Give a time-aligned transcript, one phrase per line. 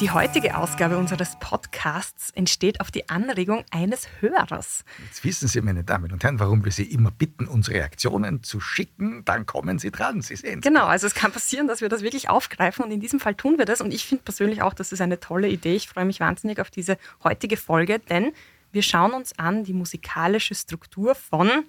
[0.00, 4.84] Die heutige Ausgabe unseres Podcasts entsteht auf die Anregung eines Hörers.
[5.04, 8.60] Jetzt wissen Sie, meine Damen und Herren, warum wir Sie immer bitten, uns Reaktionen zu
[8.60, 9.24] schicken.
[9.24, 12.28] Dann kommen Sie dran, Sie sehen Genau, also es kann passieren, dass wir das wirklich
[12.28, 13.80] aufgreifen und in diesem Fall tun wir das.
[13.80, 15.74] Und ich finde persönlich auch, das ist eine tolle Idee.
[15.74, 18.30] Ich freue mich wahnsinnig auf diese heutige Folge, denn
[18.70, 21.64] wir schauen uns an die musikalische Struktur von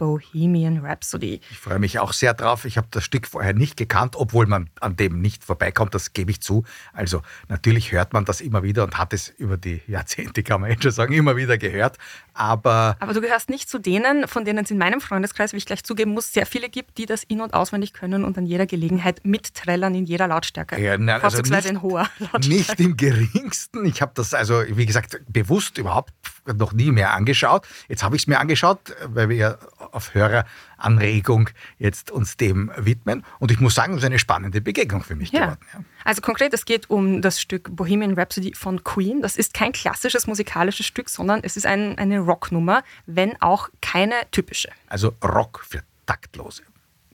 [0.00, 1.42] Bohemian Rhapsody.
[1.50, 2.64] Ich freue mich auch sehr drauf.
[2.64, 6.30] Ich habe das Stück vorher nicht gekannt, obwohl man an dem nicht vorbeikommt, das gebe
[6.30, 6.64] ich zu.
[6.94, 10.80] Also natürlich hört man das immer wieder und hat es über die Jahrzehnte, kann man
[10.80, 11.98] schon sagen, immer wieder gehört.
[12.32, 15.66] Aber, Aber du gehörst nicht zu denen, von denen es in meinem Freundeskreis, wie ich
[15.66, 18.64] gleich zugeben muss, sehr viele gibt, die das in- und auswendig können und an jeder
[18.64, 20.80] Gelegenheit mitträllern in jeder Lautstärke.
[20.80, 22.48] Ja, nein, also nicht- in hoher Lautstärke.
[22.48, 23.84] Nicht im geringsten.
[23.84, 26.14] Ich habe das also, wie gesagt, bewusst überhaupt
[26.46, 27.66] noch nie mehr angeschaut.
[27.88, 29.58] Jetzt habe ich es mir angeschaut, weil wir ja
[29.92, 33.24] auf Höreranregung jetzt uns dem widmen.
[33.38, 35.40] Und ich muss sagen, es ist eine spannende Begegnung für mich Ja.
[35.40, 35.60] geworden.
[35.72, 35.80] Ja.
[36.04, 39.22] Also konkret, es geht um das Stück Bohemian Rhapsody von Queen.
[39.22, 44.14] Das ist kein klassisches musikalisches Stück, sondern es ist ein, eine Rocknummer, wenn auch keine
[44.30, 44.70] typische.
[44.88, 46.62] Also Rock für Taktlose.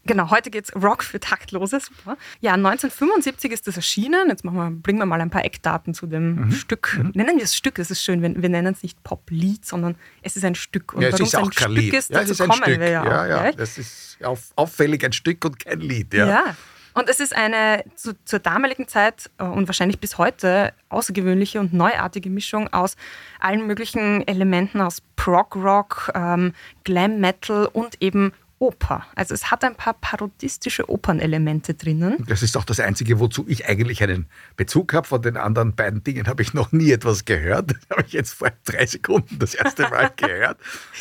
[0.07, 1.81] Genau, heute geht's Rock für Taktlose.
[1.81, 2.17] Super.
[2.41, 4.29] Ja, 1975 ist das erschienen.
[4.29, 6.53] Jetzt machen wir, bringen wir mal ein paar Eckdaten zu dem Mhm.
[6.53, 6.98] Stück.
[7.15, 8.23] Nennen wir es Stück, das ist schön.
[8.23, 10.93] Wir, wir nennen es nicht Pop-Lied, sondern es ist ein Stück.
[10.95, 11.95] Und Ja, es ist auch kein Stück Lied.
[11.95, 12.81] ist, ja, es dazu ist ein kommen Stück.
[12.81, 13.53] wir ja, ja, auch ja.
[13.53, 16.15] Das ist auf, auffällig ein Stück und kein Lied.
[16.15, 16.27] Ja.
[16.27, 16.57] Ja.
[16.95, 21.75] Und es ist eine zu, zur damaligen Zeit äh, und wahrscheinlich bis heute außergewöhnliche und
[21.75, 22.97] neuartige Mischung aus
[23.39, 26.55] allen möglichen Elementen aus Prog-Rock, ähm,
[26.85, 29.05] Glam Metal und eben Oper.
[29.15, 32.25] Also es hat ein paar parodistische Opernelemente drinnen.
[32.27, 34.27] Das ist auch das Einzige, wozu ich eigentlich einen
[34.57, 35.07] Bezug habe.
[35.07, 37.73] Von den anderen beiden Dingen habe ich noch nie etwas gehört.
[37.73, 40.58] Das habe ich jetzt vor drei Sekunden das erste Mal gehört.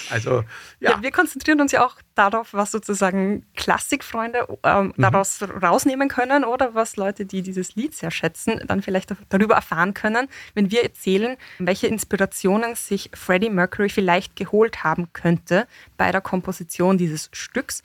[0.10, 0.44] Also,
[0.80, 0.92] ja.
[0.92, 1.02] Ja.
[1.02, 6.96] wir konzentrieren uns ja auch darauf, was sozusagen Klassikfreunde ähm, daraus rausnehmen können oder was
[6.96, 11.88] Leute, die dieses Lied sehr schätzen, dann vielleicht darüber erfahren können, wenn wir erzählen, welche
[11.88, 15.68] Inspirationen sich Freddie Mercury vielleicht geholt haben könnte
[15.98, 17.84] bei der Komposition dieses Stücks.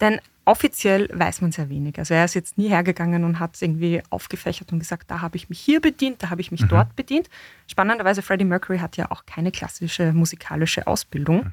[0.00, 1.98] Denn offiziell weiß man sehr wenig.
[1.98, 5.36] Also er ist jetzt nie hergegangen und hat es irgendwie aufgefächert und gesagt, da habe
[5.36, 7.28] ich mich hier bedient, da habe ich mich dort bedient.
[7.66, 11.52] Spannenderweise, Freddie Mercury hat ja auch keine klassische musikalische Ausbildung.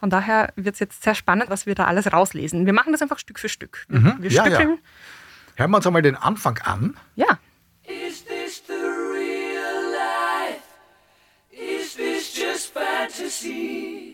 [0.00, 2.66] Von daher wird es jetzt sehr spannend, was wir da alles rauslesen.
[2.66, 3.84] Wir machen das einfach Stück für Stück.
[3.88, 4.58] Wir, wir Ja, ja.
[5.56, 6.96] Hören wir uns einmal den Anfang an.
[7.14, 7.38] Ja.
[7.84, 10.62] Is this the real life?
[11.50, 14.13] Is this just fantasy?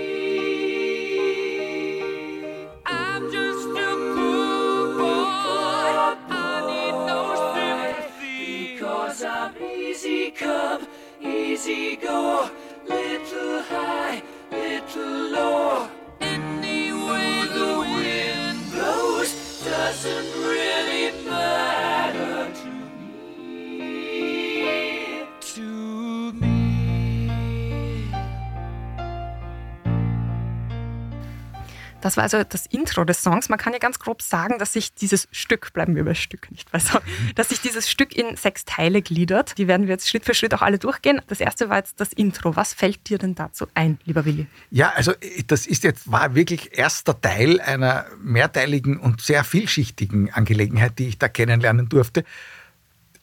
[32.01, 33.49] Das war also das Intro des Songs.
[33.49, 36.71] Man kann ja ganz grob sagen, dass sich dieses Stück, bleiben wir bei Stück, nicht
[36.73, 36.99] weißt du,
[37.35, 39.57] dass sich dieses Stück in sechs Teile gliedert.
[39.57, 41.21] Die werden wir jetzt Schritt für Schritt auch alle durchgehen.
[41.27, 42.55] Das erste war jetzt das Intro.
[42.55, 44.47] Was fällt dir denn dazu ein, lieber Willi?
[44.69, 45.13] Ja, also
[45.47, 51.17] das ist jetzt war wirklich erster Teil einer mehrteiligen und sehr vielschichtigen Angelegenheit, die ich
[51.17, 52.23] da kennenlernen durfte.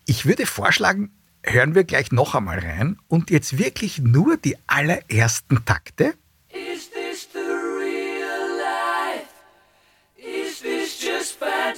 [0.06, 1.10] Ich würde vorschlagen,
[1.42, 6.14] hören wir gleich noch einmal rein und jetzt wirklich nur die allerersten Takte.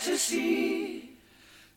[0.00, 1.02] Fantasy?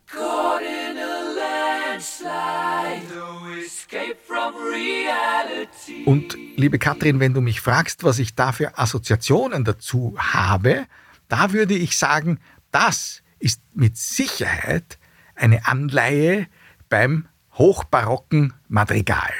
[0.07, 6.03] Caught in a landslide, no escape from reality.
[6.05, 10.85] Und liebe Katrin, wenn du mich fragst, was ich da für Assoziationen dazu habe,
[11.29, 12.39] da würde ich sagen,
[12.71, 14.99] das ist mit Sicherheit
[15.35, 16.47] eine Anleihe
[16.89, 19.31] beim hochbarocken Madrigal.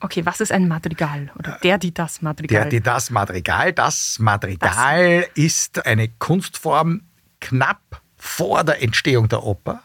[0.00, 1.32] Okay, was ist ein Madrigal?
[1.38, 2.62] Oder der, die das Madrigal?
[2.62, 7.00] Der, die das Madrigal, das Madrigal ist eine Kunstform
[7.44, 9.82] knapp vor der Entstehung der Oper.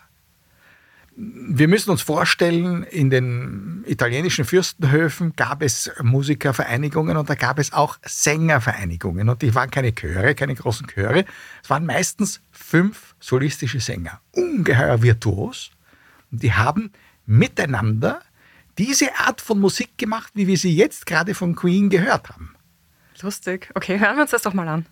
[1.15, 7.73] Wir müssen uns vorstellen, in den italienischen Fürstenhöfen gab es Musikervereinigungen und da gab es
[7.73, 9.27] auch Sängervereinigungen.
[9.27, 11.25] Und die waren keine Chöre, keine großen Chöre.
[11.61, 15.71] Es waren meistens fünf solistische Sänger, ungeheuer virtuos.
[16.31, 16.93] Und die haben
[17.25, 18.21] miteinander
[18.77, 22.55] diese Art von Musik gemacht, wie wir sie jetzt gerade von Queen gehört haben.
[23.21, 23.69] Lustig.
[23.75, 24.85] Okay, hören wir uns das doch mal an.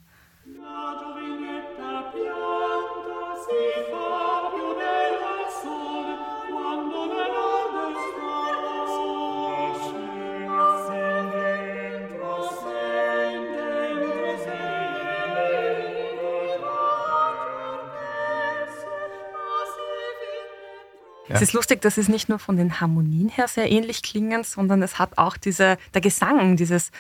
[21.30, 24.82] Es ist lustig, dass es nicht nur von den Harmonien her sehr ähnlich klingen, sondern
[24.82, 26.92] es hat auch diese, der Gesang, dieses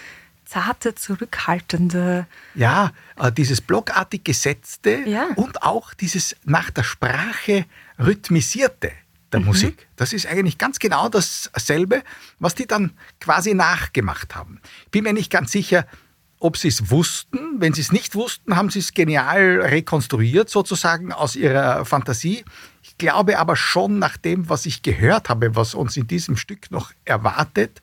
[0.46, 2.26] zarte, zurückhaltende.
[2.56, 5.28] Ja, äh, dieses blockartig gesetzte Ja.
[5.36, 7.66] und auch dieses nach der Sprache
[8.00, 8.92] rhythmisierte
[9.34, 9.88] der Musik.
[9.98, 12.02] Das ist eigentlich ganz genau dasselbe,
[12.40, 14.62] was die dann quasi nachgemacht haben.
[14.86, 15.86] Ich bin mir nicht ganz sicher,
[16.40, 17.60] ob sie es wussten.
[17.60, 22.46] Wenn sie es nicht wussten, haben sie es genial rekonstruiert, sozusagen aus ihrer Fantasie.
[22.84, 26.72] Ich glaube aber schon, nach dem, was ich gehört habe, was uns in diesem Stück
[26.72, 27.82] noch erwartet,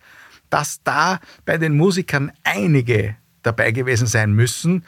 [0.50, 4.84] dass da bei den Musikern einige dabei gewesen sein müssen,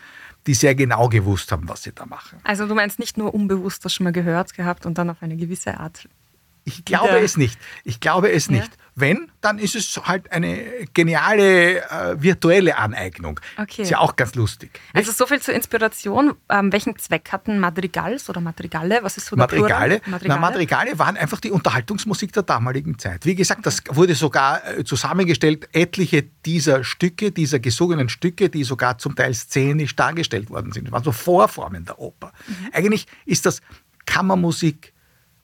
[0.46, 2.38] die sehr genau gewusst haben, was sie da machen.
[2.44, 5.36] Also du meinst nicht nur unbewusst das schon mal gehört gehabt und dann auf eine
[5.36, 6.08] gewisse Art.
[6.66, 7.58] Ich glaube Wieder- es nicht.
[7.84, 8.70] Ich glaube es nicht.
[8.98, 10.58] Wenn, dann ist es halt eine
[10.94, 13.38] geniale äh, virtuelle Aneignung.
[13.56, 13.82] Okay.
[13.82, 14.80] Ist ja auch ganz lustig.
[14.94, 16.34] Also so viel zur Inspiration.
[16.48, 18.98] Ähm, welchen Zweck hatten Madrigals oder Madrigale?
[19.02, 20.00] Was ist so Madrigale.
[20.00, 20.22] Plural?
[20.26, 23.26] Na, Madrigale waren einfach die Unterhaltungsmusik der damaligen Zeit.
[23.26, 28.96] Wie gesagt, das wurde sogar äh, zusammengestellt, etliche dieser Stücke, dieser gesungenen Stücke, die sogar
[28.96, 30.86] zum Teil szenisch dargestellt worden sind.
[30.86, 32.32] Das waren so Vorformen der Oper.
[32.72, 33.60] Eigentlich ist das
[34.06, 34.94] Kammermusik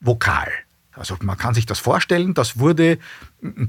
[0.00, 0.50] vokal.
[0.94, 2.98] Also man kann sich das vorstellen, das wurde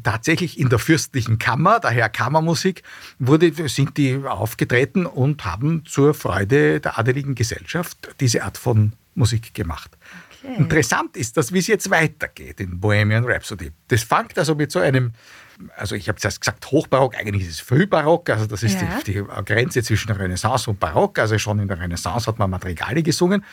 [0.03, 2.83] tatsächlich in der fürstlichen Kammer, daher Kammermusik,
[3.19, 9.53] wurde, sind die aufgetreten und haben zur Freude der adeligen Gesellschaft diese Art von Musik
[9.53, 9.91] gemacht.
[10.43, 10.55] Okay.
[10.57, 13.71] Interessant ist das, wie es jetzt weitergeht in Bohemian Rhapsody.
[13.87, 15.13] Das fängt also mit so einem,
[15.77, 18.99] also ich habe zuerst gesagt Hochbarock, eigentlich ist es Frühbarock, also das ist Ja.
[19.05, 23.01] die, die Grenze zwischen Renaissance und Barock, also schon in der Renaissance hat man Madrigale
[23.03, 23.45] gesungen.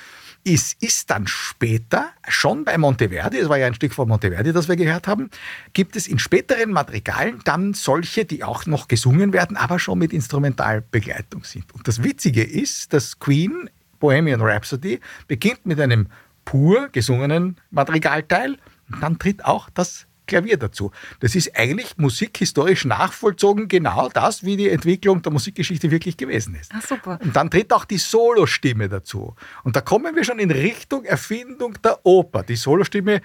[0.44, 4.68] Es ist dann später, schon bei Monteverdi, es war ja ein Stück von Monteverdi, das
[4.68, 5.30] wir gehört haben,
[5.72, 10.12] gibt es in späteren Madrigalen dann solche, die auch noch gesungen werden, aber schon mit
[10.12, 11.72] Instrumentalbegleitung sind.
[11.74, 16.08] Und das Witzige ist, dass Queen Bohemian Rhapsody beginnt mit einem
[16.44, 18.56] pur gesungenen Madrigalteil
[19.00, 20.92] dann tritt auch das Klavier dazu.
[21.20, 26.72] Das ist eigentlich musikhistorisch nachvollzogen genau das, wie die Entwicklung der Musikgeschichte wirklich gewesen ist.
[26.72, 27.18] Ah, super.
[27.22, 29.34] Und dann tritt auch die Solostimme dazu.
[29.64, 32.42] Und da kommen wir schon in Richtung Erfindung der Oper.
[32.44, 33.20] Die Solostimme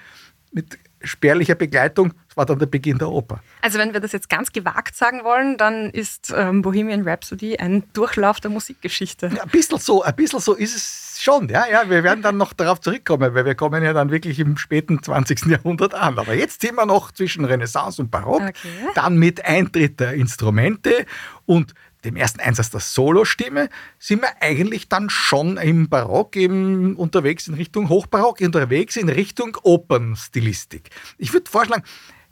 [0.52, 3.40] mit spärlicher Begleitung, das war dann der Beginn der Oper.
[3.62, 7.84] Also wenn wir das jetzt ganz gewagt sagen wollen, dann ist ähm, Bohemian Rhapsody ein
[7.94, 9.32] Durchlauf der Musikgeschichte.
[9.36, 11.50] Ja, ein bisschen so, ein bisschen so ist es schon.
[11.50, 14.58] Ja, ja, wir werden dann noch darauf zurückkommen, weil wir kommen ja dann wirklich im
[14.58, 15.46] späten 20.
[15.46, 16.18] Jahrhundert an.
[16.20, 18.70] Aber jetzt sind wir noch zwischen Renaissance und Barock, Okay.
[18.96, 21.06] dann mit Eintritt der Instrumente
[21.46, 21.74] und
[22.06, 23.70] dem ersten Einsatz der Solostimme
[24.00, 29.58] sind wir eigentlich dann schon im Barock eben unterwegs in Richtung Hochbarock, unterwegs in Richtung
[29.64, 30.90] Opernstilistik.
[31.18, 31.84] Ich würde vorschlagen,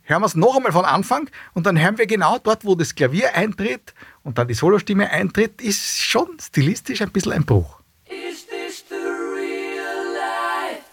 [0.04, 2.96] hören wir es noch einmal von Anfang und dann hören wir genau dort, wo das
[2.96, 3.94] Klavier eintritt
[4.24, 7.82] und dann die Solostimme eintritt, ist schon stilistisch ein bisschen ein Bruch.
[8.06, 10.84] Is this the real life?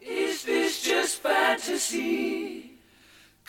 [0.00, 2.69] Is this just fantasy?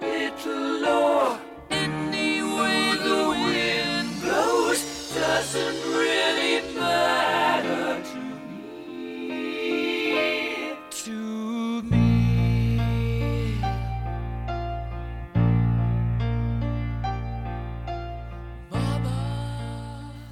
[0.00, 1.38] little
[2.56, 7.37] way the wind blows doesn't really matter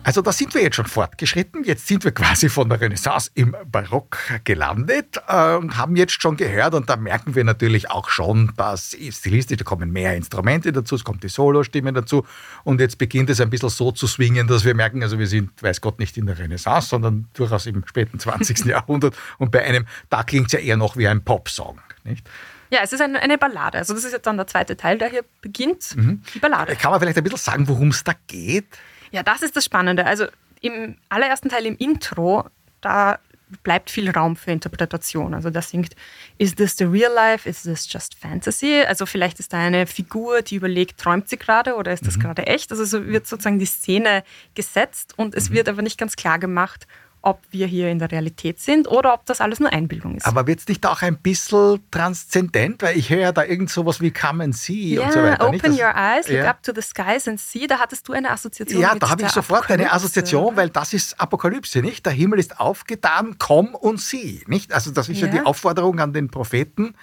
[0.07, 1.65] Also da sind wir jetzt schon fortgeschritten.
[1.65, 6.37] Jetzt sind wir quasi von der Renaissance im Barock gelandet äh, und haben jetzt schon
[6.37, 10.95] gehört und da merken wir natürlich auch schon, dass stilistisch, da kommen mehr Instrumente dazu,
[10.95, 12.25] es kommt die Solostimme dazu
[12.63, 15.61] und jetzt beginnt es ein bisschen so zu swingen, dass wir merken, also wir sind,
[15.61, 18.59] weiß Gott, nicht in der Renaissance, sondern durchaus im späten 20.
[18.65, 22.25] Jahrhundert und bei einem, da klingt es ja eher noch wie ein Popsong, nicht?
[22.71, 23.79] Ja, es ist eine, eine Ballade.
[23.79, 25.97] Also das ist jetzt dann der zweite Teil, der hier beginnt.
[26.35, 26.75] Die Ballade.
[26.77, 28.67] Kann man vielleicht ein bisschen sagen, worum es da geht?
[29.11, 30.07] Ja, das ist das Spannende.
[30.07, 30.27] Also
[30.61, 32.47] im allerersten Teil, im Intro,
[32.81, 33.19] da
[33.63, 35.35] bleibt viel Raum für Interpretation.
[35.35, 35.95] Also da singt,
[36.39, 38.83] is this the real life, is this just fantasy?
[38.87, 42.47] Also vielleicht ist da eine Figur, die überlegt, träumt sie gerade oder ist das gerade
[42.47, 42.71] echt?
[42.73, 46.87] Also so wird sozusagen die Szene gesetzt und es wird aber nicht ganz klar gemacht,
[47.27, 50.27] ob wir hier in der Realität sind oder ob das alles nur Einbildung ist.
[50.27, 52.83] Aber wird es nicht auch ein bisschen transzendent?
[52.83, 55.49] Weil ich höre ja da irgend sowas wie Come and See ja, und so weiter.
[55.49, 56.51] open Das- your eyes, look ja.
[56.51, 57.67] up to the skies and see.
[57.67, 59.91] Da hattest du eine Assoziation Ja, da habe ich sofort eine.
[59.93, 62.07] Assoziation, weil das ist Apokalypse, nicht?
[62.07, 64.73] Der Himmel ist aufgetan, komm und sieh, nicht?
[64.73, 65.33] Also das ist ja, Ja.
[65.33, 66.95] die Aufforderung an den Propheten,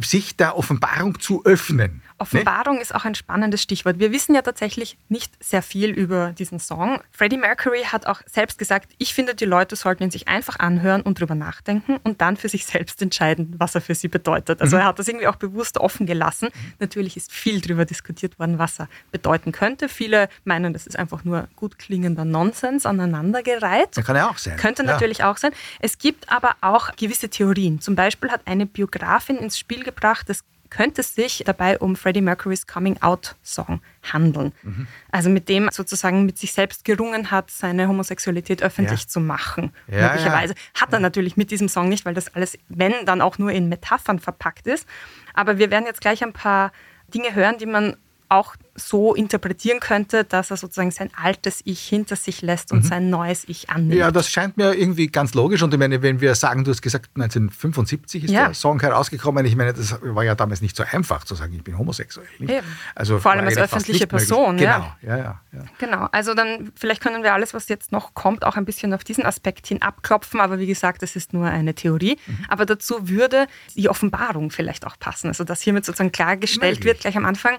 [0.00, 1.94] sich der Offenbarung zu öffnen.
[1.94, 2.04] nicht?
[2.18, 3.98] Offenbarung ist auch ein spannendes Stichwort.
[3.98, 7.00] Wir wissen ja tatsächlich nicht sehr viel über diesen Song.
[7.12, 11.02] Freddie Mercury hat auch selbst gesagt, ich finde, die Leute sollten ihn sich einfach anhören
[11.02, 14.60] und drüber nachdenken und dann für sich selbst entscheiden, was er für sie bedeutet.
[14.60, 16.48] Also er hat das irgendwie auch bewusst offen gelassen.
[16.78, 19.88] Natürlich ist viel darüber diskutiert worden, was er bedeuten könnte.
[19.88, 23.96] Viele meinen, das ist einfach nur gut klingender Nonsens aneinandergereiht.
[23.96, 24.56] Das kann ja auch sein.
[24.56, 24.92] Könnte Ja.
[24.92, 25.52] natürlich auch sein.
[25.80, 27.80] Es gibt aber auch gewisse Theorien.
[27.80, 32.66] Zum Beispiel hat eine Biografin ins Spiel gebracht, es könnte sich dabei um Freddie Mercurys
[32.66, 33.80] Coming-out-Song
[34.12, 34.52] handeln.
[34.62, 34.86] Mhm.
[35.10, 39.08] Also mit dem sozusagen mit sich selbst gerungen hat, seine Homosexualität öffentlich Ja.
[39.08, 39.72] zu machen.
[39.88, 40.54] Ja, möglicherweise.
[40.80, 43.68] Hat er natürlich mit diesem Song nicht, weil das alles, wenn, dann auch nur in
[43.68, 44.86] Metaphern verpackt ist.
[45.34, 46.70] Aber wir werden jetzt gleich ein paar
[47.12, 47.96] Dinge hören, die man
[48.28, 53.10] auch so interpretieren könnte, dass er sozusagen sein altes Ich hinter sich lässt und sein
[53.10, 53.92] neues Ich annimmt.
[53.92, 53.98] Mhm.
[53.98, 55.62] Ja, das scheint mir irgendwie ganz logisch.
[55.62, 58.46] Und ich meine, wenn wir sagen, du hast gesagt, 1975 ist Ja.
[58.46, 59.44] der Song herausgekommen.
[59.46, 62.26] Ich meine, das war ja damals nicht so einfach zu sagen, ich bin homosexuell.
[62.38, 62.66] Eben.
[62.94, 64.06] Also Vor allem als öffentliche.
[64.06, 65.16] Person, Genau, ja.
[65.16, 65.16] ja,
[65.52, 65.64] ja.
[65.78, 69.04] Genau, also dann vielleicht können wir alles, was jetzt noch kommt, auch ein bisschen auf
[69.04, 72.18] diesen Aspekt hin abklopfen, aber wie gesagt, das ist nur eine Theorie.
[72.26, 72.44] Mhm.
[72.48, 73.46] Aber dazu würde
[73.76, 76.84] die Offenbarung vielleicht auch passen, also dass hiermit sozusagen klargestellt Möglich.
[76.84, 77.58] wird, gleich am Anfang,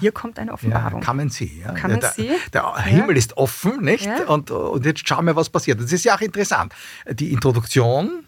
[0.00, 1.00] hier kommt eine Ja, Offenbarung.
[1.00, 1.60] kann man sie.
[1.64, 1.72] Ja.
[1.72, 2.30] Kann ja, man der, sie?
[2.52, 2.82] Der Ja.
[2.82, 4.06] Himmel ist offen, nicht?
[4.06, 4.24] Ja.
[4.26, 5.80] Und, und jetzt schauen wir, was passiert.
[5.80, 6.72] Das ist ja auch interessant.
[7.10, 8.24] Die Introduktion,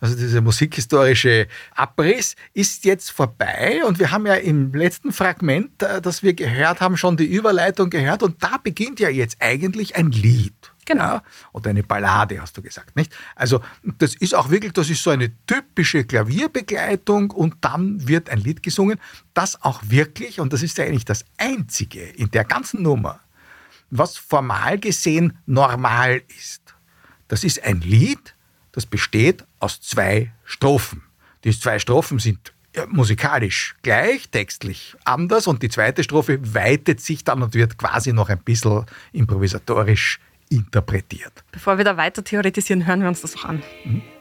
[0.00, 3.80] also dieser musikhistorische Abriss, ist jetzt vorbei.
[3.86, 7.90] Und wir haben ja im letzten Fragment, äh, das wir gehört haben, schon die Überleitung
[7.90, 8.22] gehört.
[8.22, 10.54] Und da beginnt ja jetzt eigentlich ein Lied.
[10.88, 11.04] Genau.
[11.04, 13.14] Ja, oder eine Ballade, hast du gesagt, nicht?
[13.34, 13.60] Also,
[13.98, 18.62] das ist auch wirklich, das ist so eine typische Klavierbegleitung und dann wird ein Lied
[18.62, 18.98] gesungen,
[19.34, 23.20] das auch wirklich, und das ist ja eigentlich das Einzige in der ganzen Nummer,
[23.90, 26.74] was formal gesehen normal ist.
[27.28, 28.34] Das ist ein Lied,
[28.72, 31.02] das besteht aus zwei Strophen.
[31.44, 37.24] Die zwei Strophen sind ja, musikalisch gleich, textlich anders und die zweite Strophe weitet sich
[37.24, 40.18] dann und wird quasi noch ein bisschen improvisatorisch
[40.50, 41.44] interpretiert.
[41.52, 43.62] Bevor wir da weiter theoretisieren, hören wir uns das auch an.
[43.84, 44.17] Mama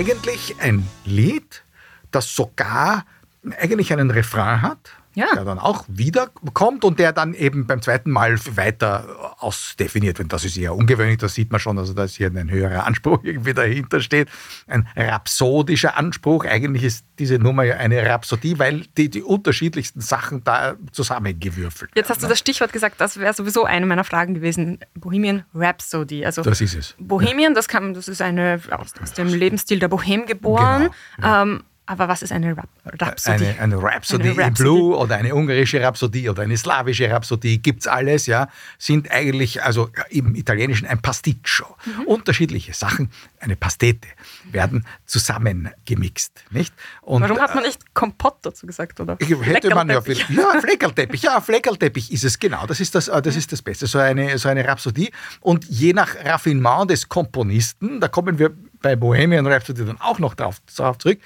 [0.00, 1.62] eigentlich ein Lied,
[2.10, 3.04] das sogar
[3.58, 5.26] eigentlich einen Refrain hat, Ja.
[5.34, 10.32] der dann auch wiederkommt und der dann eben beim zweiten Mal weiter ausdefiniert wird.
[10.32, 13.52] Das ist eher ungewöhnlich, das sieht man schon, also dass hier ein höherer Anspruch irgendwie
[13.52, 14.28] dahinter steht.
[14.66, 16.44] Ein rhapsodischer Anspruch.
[16.44, 22.08] Eigentlich ist diese Nummer ja eine Rhapsodie, weil die, die unterschiedlichsten Sachen da zusammengewürfelt Jetzt
[22.08, 22.30] hast du werden.
[22.30, 24.78] das Stichwort gesagt, das wäre sowieso eine meiner Fragen gewesen.
[24.94, 26.24] Bohemian Rhapsody.
[26.24, 26.94] Also Das ist es.
[26.98, 30.90] Bohemian, das, kann, das ist eine aus, aus dem Lebensstil der Bohem geboren.
[31.22, 33.46] Ähm, aber was ist eine Rap Rhapsody?
[33.46, 34.62] Eine, eine Rhapsody Eine in Rhapsody.
[34.62, 39.90] Blue oder eine ungarische Rhapsodie oder eine slawische Rhapsodie, gibt's alles, ja, sind eigentlich, also
[40.08, 41.66] im Italienischen ein Pasticcio.
[41.84, 42.02] Mhm.
[42.04, 44.06] Unterschiedliche Sachen, eine Pastete,
[44.52, 46.72] werden zusammengemixt, nicht?
[47.02, 49.18] Und, Warum hat man äh, nicht Kompott dazu gesagt, oder?
[49.18, 52.66] Hätte man ja, ja, Fleckerlteppich, ja, Fleckerlteppich ist es genau.
[52.66, 55.10] Das ist das, äh, das ist das Beste, so eine, so eine Rhapsodie.
[55.40, 60.34] Und je nach Raffinement des Komponisten, da kommen wir bei Bohemian Rhapsody dann auch noch
[60.34, 61.18] drauf, drauf zurück,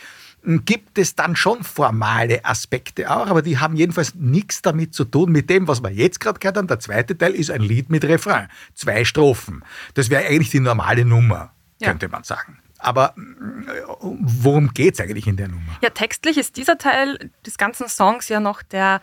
[0.44, 5.32] gibt es dann schon formale Aspekte auch, aber die haben jedenfalls nichts damit zu tun
[5.32, 6.66] mit dem, was wir jetzt gerade gehört haben.
[6.68, 9.64] Der zweite Teil ist ein Lied mit Refrain, zwei Strophen.
[9.94, 11.88] Das wäre eigentlich die normale Nummer, Ja.
[11.88, 12.58] könnte man sagen.
[12.78, 13.66] Aber m,
[14.20, 15.78] worum geht es eigentlich in der Nummer?
[15.82, 19.00] Ja, textlich ist dieser Teil des ganzen Songs ja noch der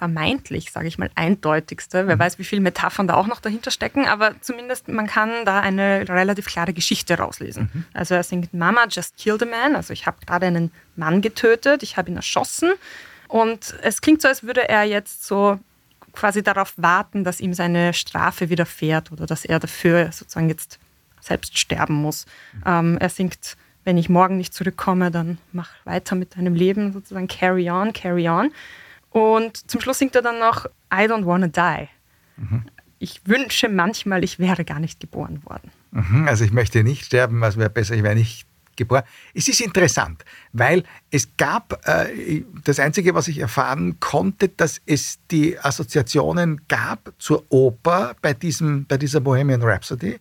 [0.00, 2.04] vermeintlich, sage ich mal, eindeutigste.
[2.04, 2.08] Mhm.
[2.08, 5.60] Wer weiß, wie viele Metaphern da auch noch dahinter stecken, aber zumindest man kann da
[5.60, 7.68] eine relativ klare Geschichte rauslesen.
[7.70, 7.84] Mhm.
[7.92, 11.82] Also er singt Mama just killed a man, also ich habe gerade einen Mann getötet,
[11.82, 12.72] ich habe ihn erschossen
[13.28, 15.60] und es klingt so, als würde er jetzt so
[16.14, 20.78] quasi darauf warten, dass ihm seine Strafe widerfährt oder dass er dafür sozusagen jetzt
[21.20, 22.24] selbst sterben muss.
[22.64, 27.28] Ähm, er singt, wenn ich morgen nicht zurückkomme, dann mach weiter mit deinem Leben, sozusagen
[27.28, 28.50] carry on, carry on.
[29.10, 31.88] Und zum Schluss singt er dann noch I don't wanna die.
[32.98, 35.70] Ich wünsche manchmal, ich wäre gar nicht geboren worden.
[35.90, 39.02] Mhm, Also ich möchte nicht sterben, was wäre besser, ich wäre nicht geboren.
[39.34, 45.18] Es ist interessant, weil es gab, äh, das Einzige, was ich erfahren konnte, dass es
[45.30, 50.18] die Assoziationen gab zur Oper bei, diesem, bei dieser Bohemian Rhapsody.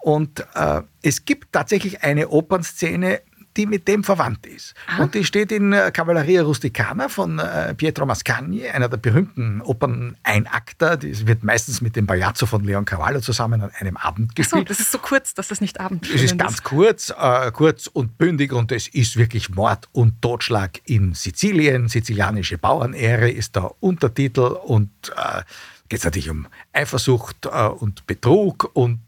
[0.00, 3.20] Und äh, es gibt tatsächlich eine Opernszene,
[3.56, 4.74] die mit dem verwandt ist.
[4.98, 10.96] Und die steht in äh, Cavalleria Rusticana von äh, Pietro Mascagni, einer der berühmten Opern-Einakter.
[10.96, 14.70] Die wird meistens mit dem Bajazzo von Leon Cavallo zusammen an einem Abend So, gespielt.
[14.70, 18.18] das ist so kurz, dass das nicht Abend Es ist ganz kurz, äh, kurz und
[18.18, 21.88] bündig und es ist wirklich Mord und Totschlag in Sizilien.
[21.88, 25.42] Sizilianische Bauernehre ist der Untertitel und äh,
[25.88, 29.00] geht es natürlich um Eifersucht äh, und Betrug und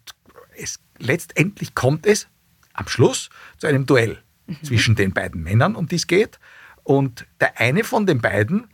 [0.58, 2.26] es, letztendlich kommt es
[2.74, 4.18] am Schluss zu einem Duell
[4.62, 6.38] zwischen den beiden Männern, um die es geht.
[6.84, 8.68] Und der eine von den beiden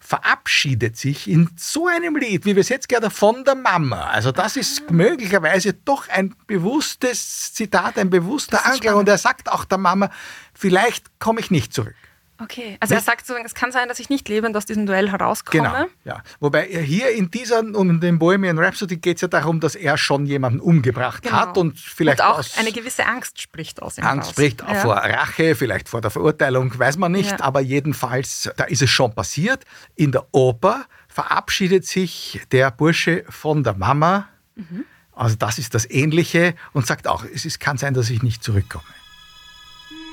[0.00, 4.06] verabschiedet sich in so einem Lied, wie wir es jetzt gehört haben, von der Mama.
[4.06, 8.94] Also das ist möglicherweise doch ein bewusstes Zitat, ein bewusster Anklang.
[8.96, 10.10] Und er sagt auch der Mama,
[10.54, 11.96] vielleicht komme ich nicht zurück.
[12.40, 15.10] Okay, also er sagt sozusagen, es kann sein, dass ich nicht lebend aus diesem Duell
[15.10, 15.62] herauskomme.
[15.68, 15.86] Genau.
[16.04, 16.22] Ja.
[16.38, 19.98] Wobei er hier in dieser, um den Bohemian Rhapsody geht es ja darum, dass er
[19.98, 21.34] schon jemanden umgebracht Genau.
[21.36, 24.32] hat und vielleicht und auch aus eine gewisse Angst spricht aus ihm Angst raus.
[24.34, 24.74] spricht Ja.
[24.76, 27.40] vor Rache, vielleicht vor der Verurteilung, weiß man nicht, Ja.
[27.40, 29.64] aber jedenfalls, da ist es schon passiert.
[29.96, 34.84] In der Oper verabschiedet sich der Bursche von der Mama, Mhm.
[35.12, 38.44] also das ist das Ähnliche, und sagt auch, es ist, kann sein, dass ich nicht
[38.44, 38.84] zurückkomme.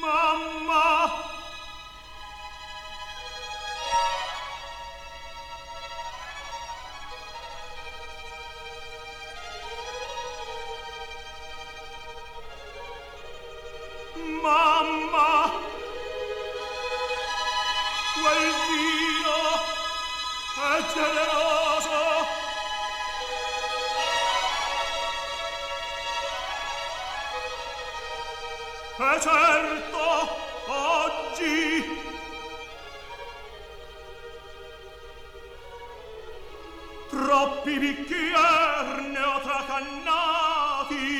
[0.02, 1.12] Mamma
[37.15, 41.13] troppi bicchier ne ho tracannati.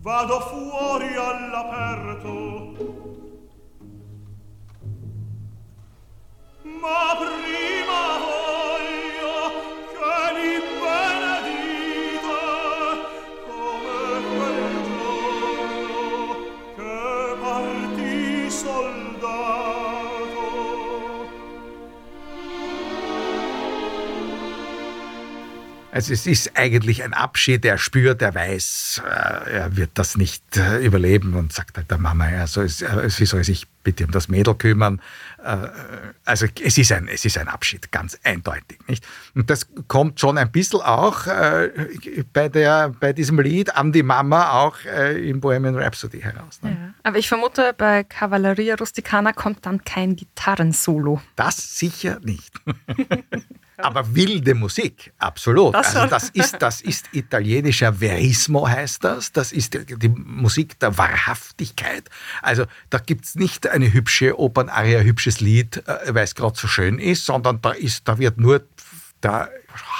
[0.00, 2.32] Vado fuori all'aperto.
[6.62, 8.13] Ma prima
[25.94, 30.56] Also es ist eigentlich ein Abschied, er spürt, er weiß, äh, er wird das nicht
[30.56, 33.68] äh, überleben und sagt halt der Mama, ja, so ist, äh, wie soll er sich
[33.84, 35.00] bitte um das Mädel kümmern?
[36.24, 38.78] Also es ist, ein, es ist ein Abschied, ganz eindeutig.
[38.88, 39.06] Nicht?
[39.34, 41.26] Und das kommt schon ein bisschen auch
[42.32, 46.60] bei, der, bei diesem Lied an die Mama auch in Bohemian Rhapsody heraus.
[46.62, 46.70] Ne?
[46.70, 46.94] Ja.
[47.02, 51.20] Aber ich vermute, bei Cavalleria Rusticana kommt dann kein Gitarrensolo.
[51.36, 52.54] Das sicher nicht.
[53.76, 55.74] Aber wilde Musik, absolut.
[55.74, 59.32] Das also das ist, das ist italienischer Verismo, heißt das.
[59.32, 62.08] Das ist die, die Musik der Wahrhaftigkeit.
[62.40, 66.68] Also da gibt es nicht eine hübsche Opernaria, hübsches Lied, äh, weil es gerade so
[66.68, 68.64] schön ist, sondern da, ist, da wird nur,
[69.20, 69.48] da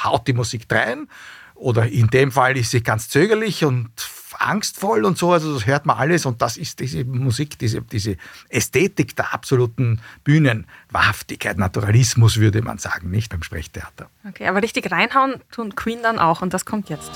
[0.04, 1.08] haut die Musik rein.
[1.54, 3.90] Oder in dem Fall ist sie ganz zögerlich und
[4.40, 8.16] angstvoll und so, also das hört man alles und das ist diese Musik, diese, diese
[8.48, 14.08] Ästhetik der absoluten Bühnenwahrhaftigkeit, Naturalismus würde man sagen, nicht beim Sprechtheater.
[14.28, 17.12] Okay, aber richtig reinhauen tun Queen dann auch und das kommt jetzt.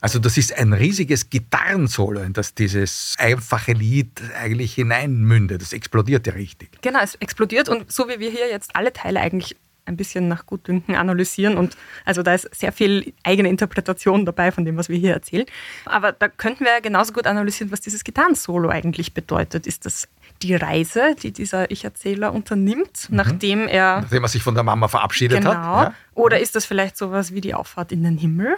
[0.00, 5.62] Also das ist ein riesiges Gitarrensolo, in das dieses einfache Lied eigentlich hineinmündet.
[5.62, 6.70] Das explodiert ja richtig.
[6.82, 9.56] Genau, es explodiert und so wie wir hier jetzt alle Teile eigentlich
[9.86, 14.64] ein bisschen nach Gutdünken analysieren und also da ist sehr viel eigene Interpretation dabei von
[14.64, 15.46] dem, was wir hier erzählen.
[15.84, 19.66] Aber da könnten wir genauso gut analysieren, was dieses Gitarrensolo eigentlich bedeutet.
[19.66, 20.08] Ist das
[20.42, 25.38] die Reise, die dieser Ich-Erzähler unternimmt, nachdem er Nachdem er sich von der Mama verabschiedet
[25.38, 25.88] genau, hat.
[25.88, 25.94] Ja.
[26.14, 28.56] oder ist das vielleicht sowas wie die Auffahrt in den Himmel?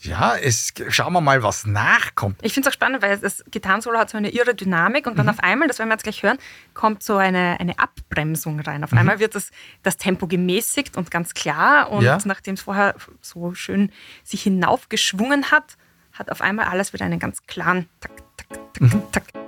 [0.00, 2.38] Ja, es, schauen wir mal, was nachkommt.
[2.42, 5.28] Ich finde es auch spannend, weil das Gitarrensolo hat so eine irre Dynamik und dann
[5.28, 6.38] auf einmal, das werden wir jetzt gleich hören,
[6.72, 8.84] kommt so eine, eine Abbremsung rein.
[8.84, 9.50] Auf einmal wird das,
[9.82, 12.18] das Tempo gemäßigt und ganz klar und Ja.
[12.24, 13.90] nachdem es vorher so schön
[14.22, 15.76] sich hinaufgeschwungen hat,
[16.12, 19.47] hat auf einmal alles wieder einen ganz klaren Tack, Tack, Tack, Tack.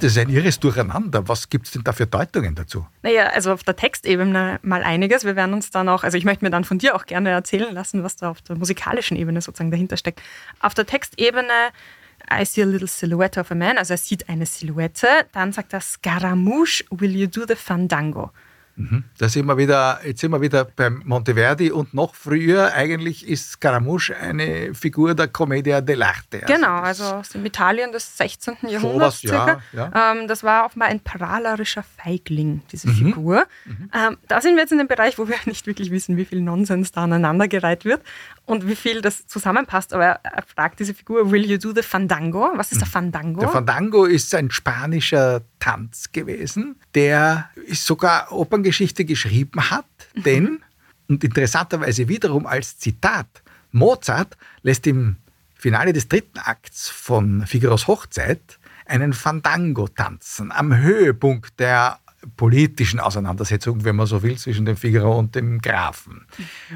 [0.00, 1.26] Das ist ein irres Durcheinander.
[1.26, 2.86] Was gibt es denn da für Deutungen dazu?
[3.02, 5.24] Naja, also auf der Textebene mal einiges.
[5.24, 7.74] Wir werden uns dann auch, also ich möchte mir dann von dir auch gerne erzählen
[7.74, 10.22] lassen, was da auf der musikalischen Ebene sozusagen dahinter steckt.
[10.60, 11.72] Auf der Textebene,
[12.32, 15.08] I see a little silhouette of a man, also er sieht eine Silhouette.
[15.32, 18.30] Dann sagt er, Scaramouche, will you do the fandango?
[19.18, 23.52] Da sind wir wieder, jetzt sind wir wieder beim Monteverdi und noch früher eigentlich ist
[23.52, 26.44] Scaramouche eine Figur der Commedia dell'arte.
[26.46, 28.56] Genau, also aus dem Italien des 16.
[28.68, 29.62] Jahrhunderts ja, circa.
[29.72, 30.12] ja.
[30.12, 33.46] Ähm, das war auch mal ein prahlerischer Feigling, diese Figur.
[33.66, 36.40] Ähm, da sind wir jetzt in dem Bereich, wo wir nicht wirklich wissen, wie viel
[36.40, 38.02] Nonsens da aneinandergereiht wird
[38.46, 39.92] und wie viel das zusammenpasst.
[39.92, 42.52] Aber er, er fragt diese Figur, will you do the fandango?
[42.54, 43.40] Was ist der Fandango?
[43.40, 50.60] Der Fandango ist ein spanischer Tanz gewesen, der sogar Operngeschichte geschrieben hat, denn,
[51.08, 53.26] und interessanterweise wiederum als Zitat,
[53.72, 55.16] Mozart lässt im
[55.54, 61.98] Finale des dritten Akts von Figaros Hochzeit einen Fandango tanzen, am Höhepunkt der
[62.36, 66.26] politischen Auseinandersetzung, wenn man so will, zwischen dem Figaro und dem Grafen.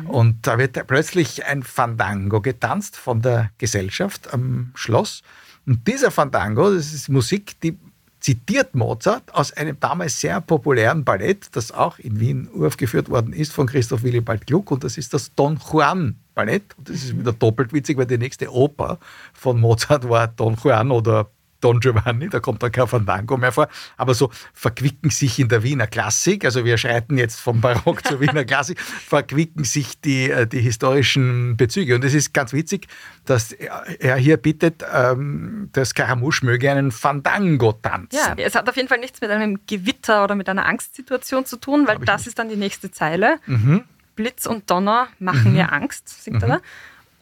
[0.05, 5.23] Und da wird plötzlich ein Fandango getanzt von der Gesellschaft am Schloss.
[5.67, 7.79] Und dieser Fandango, das ist Musik, die
[8.23, 13.53] zitiert Mozart aus einem damals sehr populären Ballett, das auch in Wien uraufgeführt worden ist
[13.53, 16.63] von Christoph Willibald Gluck und das ist das Don Juan Ballett.
[16.79, 18.99] Und das ist wieder doppelt witzig, weil die nächste Oper
[19.33, 21.31] von Mozart war Don Juan oder
[21.63, 25.63] Don Giovanni, da kommt dann kein Fandango mehr vor, aber so verquicken sich in der
[25.63, 30.47] Wiener Klassik, also wir schreiten jetzt vom Barock zur Wiener Klassik, verquicken sich die, äh,
[30.47, 31.95] die historischen Bezüge.
[31.95, 32.89] Und es ist ganz witzig,
[33.25, 38.19] dass er hier bittet, ähm, der Scaramouche möge einen Fandango tanzen.
[38.19, 41.57] Ja, es hat auf jeden Fall nichts mit einem Gewitter oder mit einer Angstsituation zu
[41.57, 42.29] tun, weil das nicht.
[42.29, 43.39] ist dann die nächste Zeile.
[43.47, 43.85] Mhm.
[44.17, 46.61] Blitz und Donner machen mir Angst, singt er da.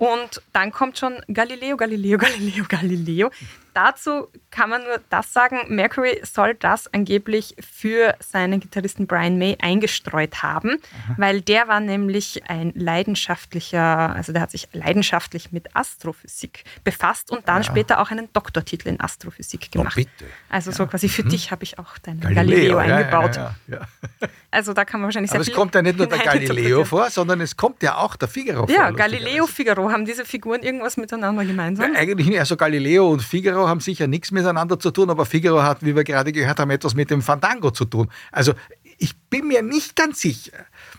[0.00, 3.30] Und dann kommt schon Galileo, Galileo, Galileo, Galileo.
[3.74, 9.56] Dazu kann man nur das sagen, Mercury soll das angeblich für seinen Gitarristen Brian May
[9.60, 10.78] eingestreut haben,
[11.16, 17.48] weil der war nämlich ein leidenschaftlicher, also der hat sich leidenschaftlich mit Astrophysik befasst und
[17.48, 19.94] dann später auch einen Doktortitel in Astrophysik gemacht.
[19.94, 20.24] bitte.
[20.24, 20.30] Mhm.
[20.48, 23.36] Also so quasi für dich habe ich auch deinen Galileo, ja, eingebaut.
[23.36, 23.78] Ja, ja,
[24.20, 24.28] ja.
[24.52, 26.84] Also da kann man wahrscheinlich Aber sehr es viel kommt ja nicht nur der Galileo
[26.84, 28.74] vor, sondern es kommt ja auch der Figaro vor.
[28.74, 28.90] Ja.
[28.90, 31.94] Galileo, Figaro, haben diese Figuren irgendwas miteinander gemeinsam?
[31.94, 32.40] Ja, eigentlich nicht.
[32.40, 36.04] Also Galileo und Figaro haben sicher nichts miteinander zu tun, aber Figaro hat, wie wir
[36.04, 38.10] gerade gehört haben, etwas mit dem Fandango zu tun.
[38.32, 38.54] Also
[38.98, 40.52] ich bin mir nicht ganz sicher,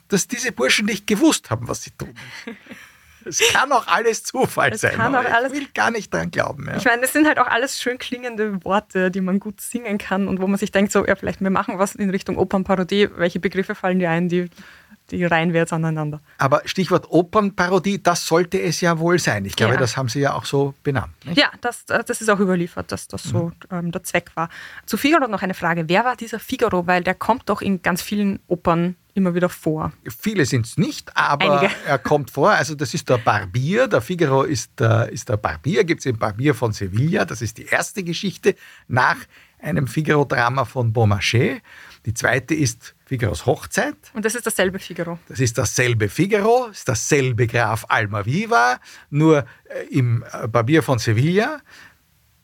[0.08, 2.14] dass diese Burschen nicht gewusst haben, was sie tun.
[3.24, 4.96] Es kann auch alles Zufall Es sein.
[4.96, 6.66] kann auch alles- ich will gar nicht dran glauben.
[6.66, 6.78] Ja.
[6.78, 10.28] Ich meine, das sind halt auch alles schön klingende Worte, die man gut singen kann
[10.28, 13.10] und wo man sich denkt, so, ja, vielleicht wir machen was in Richtung Opernparodie.
[13.16, 14.50] Welche Begriffe fallen dir ein, die,
[15.12, 16.20] die reihen wir jetzt aneinander?
[16.38, 19.46] aber Stichwort Opernparodie, das sollte es ja wohl sein.
[19.46, 19.80] Ich glaube, Ja.
[19.80, 21.14] das haben Sie ja auch so benannt.
[21.26, 21.38] Nicht?
[21.38, 24.50] Ja, das, das ist auch überliefert, dass das so ähm, der Zweck war.
[24.86, 25.88] Zu Figaro noch eine Frage.
[25.88, 26.88] Wer war dieser Figaro?
[26.88, 29.92] Weil der kommt doch in ganz vielen Opern immer wieder vor.
[30.22, 31.74] Viele sind es nicht, aber Einige.
[31.86, 32.52] er kommt vor.
[32.52, 33.88] Also das ist der Barbier.
[33.88, 35.84] Der Figaro ist der, ist der Barbier.
[35.84, 37.26] Gibt es den Barbier von Sevilla.
[37.26, 38.56] Das ist die erste Geschichte
[38.88, 39.18] nach
[39.62, 41.60] einem Figaro-Drama von Beaumarchais.
[42.06, 43.96] Die zweite ist Figaros Hochzeit.
[44.14, 45.20] Und das ist dasselbe Figaro.
[45.28, 51.62] Das ist dasselbe Figaro, ist dasselbe Graf Almaviva, nur äh, im äh, Barbier von Sevilla,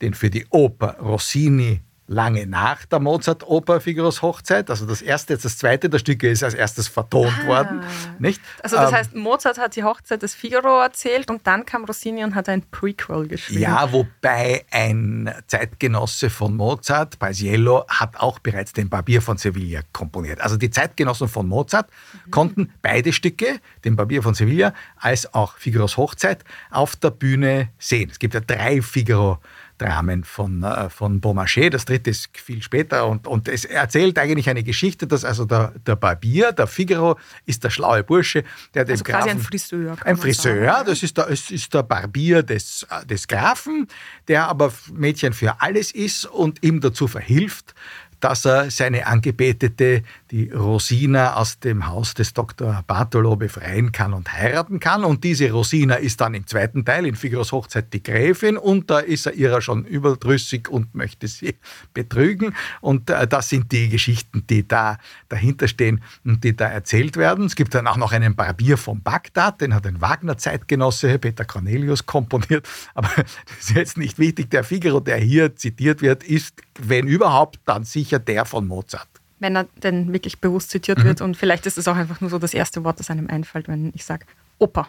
[0.02, 5.46] den für die Oper Rossini lange nach der Mozart-Oper Figaros Hochzeit, also das erste, jetzt
[5.46, 7.82] das zweite der Stücke ist als erstes vertont worden,
[8.18, 8.42] nicht?
[8.64, 12.24] Also das Ähm, heißt, Mozart hat die Hochzeit des Figaro erzählt und dann kam Rossini
[12.24, 13.62] und hat ein Prequel geschrieben.
[13.62, 20.40] Ja, wobei ein Zeitgenosse von Mozart, Paisiello, hat auch bereits den Barbier von Sevilla komponiert.
[20.40, 21.90] Also die Zeitgenossen von Mozart
[22.32, 28.10] konnten beide Stücke, den Barbier von Sevilla als auch Figaros Hochzeit, auf der Bühne sehen.
[28.10, 29.40] Es gibt ja drei Figaro.
[29.78, 31.70] Dramen von, äh, von Beaumarchais.
[31.70, 35.74] Das dritte ist viel später und, und es erzählt eigentlich eine Geschichte, dass also der,
[35.86, 39.96] der Barbier, der Figaro, ist der schlaue Bursche, der dem Also quasi ein Grafen- Friseur,
[39.96, 43.88] kann Ein Friseur, sagen, das ist der, es ist der Barbier des, äh, des Grafen,
[44.28, 47.76] der aber Mädchen für alles ist und ihm dazu verhilft,
[48.20, 52.84] dass er seine Angebetete, die Rosina, aus dem Haus des Dr.
[52.86, 55.04] Bartolo befreien kann und heiraten kann.
[55.04, 59.00] Und diese Rosina ist dann im zweiten Teil in Figaros Hochzeit die Gräfin und da
[59.00, 61.56] ist er ihrer schon überdrüssig und möchte sie
[61.94, 62.54] betrügen.
[62.82, 64.98] Und äh, das sind die Geschichten, die da
[65.30, 67.46] dahinter stehen und die da erzählt werden.
[67.46, 72.06] Es gibt dann auch noch einen Barbier von Bagdad, den hat ein Wagner-Zeitgenosse Peter Cornelius
[72.06, 72.68] komponiert.
[72.94, 74.50] Aber das ist jetzt nicht wichtig.
[74.50, 79.08] Der Figaro, der hier zitiert wird, ist, wenn überhaupt, dann sicher der von Mozart.
[79.40, 81.04] Wenn er denn wirklich bewusst zitiert Mhm.
[81.04, 83.68] wird und vielleicht ist es auch einfach nur so das erste Wort, das einem einfällt,
[83.68, 84.26] wenn ich sage
[84.60, 84.88] Oper.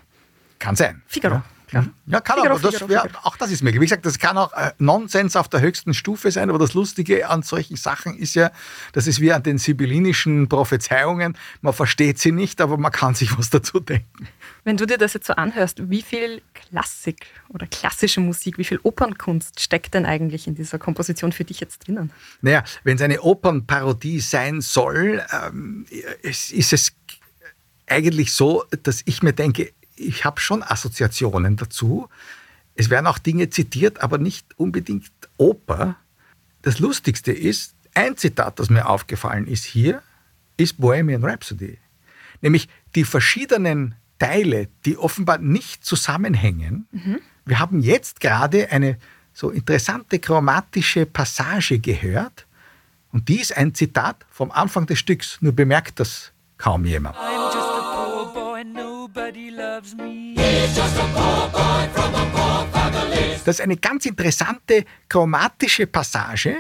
[0.59, 1.03] Kann sein.
[1.07, 1.37] Figaro.
[1.37, 1.45] Ja.
[1.69, 1.83] Klar.
[1.83, 1.93] Mhm.
[2.07, 2.63] Ja, kann Figaro, aber.
[2.63, 3.27] Das, Figaro, ja, Figaro.
[3.27, 3.81] auch das ist möglich.
[3.81, 7.29] Wie gesagt, das kann auch äh, Nonsens auf der höchsten Stufe sein, aber das Lustige
[7.29, 8.51] an solchen Sachen ist ja,
[8.93, 11.37] das ist wie an den sibyllinischen Prophezeiungen.
[11.61, 14.29] Man versteht sie nicht, aber man kann sich was dazu denken.
[14.65, 18.81] Wenn du dir das jetzt so anhörst, wie viel Klassik oder klassische Musik, wie viel
[18.83, 22.11] Opernkunst steckt denn eigentlich in dieser Komposition für dich jetzt drinnen?
[22.41, 25.87] Naja, wenn es eine Opernparodie sein soll, ähm,
[26.23, 26.93] es ist es
[27.87, 32.09] eigentlich so, dass ich mir denke, ich habe schon Assoziationen dazu.
[32.75, 35.97] Es werden auch Dinge zitiert, aber nicht unbedingt Oper.
[36.63, 40.03] Das Lustigste ist, ein Zitat, das mir aufgefallen ist hier,
[40.57, 41.79] ist Bohemian Rhapsody.
[42.41, 46.87] Nämlich die verschiedenen Teile, die offenbar nicht zusammenhängen.
[47.45, 48.99] Wir haben jetzt gerade eine
[49.33, 52.47] so interessante chromatische Passage gehört.
[53.13, 55.39] Und die ist ein Zitat vom Anfang des Stücks.
[55.41, 57.17] Nur bemerkt das kaum jemand.
[63.45, 66.57] Das ist eine ganz interessante chromatische Passage,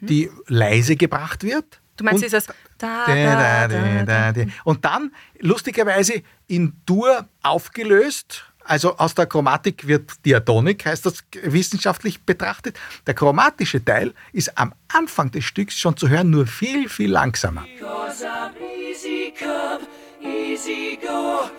[0.00, 1.80] die leise gebracht wird.
[1.96, 2.46] Du meinst Und- dieses
[2.78, 4.34] da, Da, da.
[4.64, 8.44] Und dann, lustigerweise, in Dur aufgelöst.
[8.64, 12.78] Also aus der Chromatik wird Diatonik, heißt das wissenschaftlich betrachtet.
[13.06, 17.64] Der chromatische Teil ist am Anfang des Stücks schon zu hören, nur viel, viel langsamer.
[17.80, 18.52] Cause I'm
[18.90, 19.86] easy come,
[20.22, 21.50] easy go,